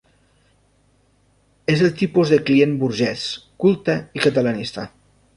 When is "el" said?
1.87-1.91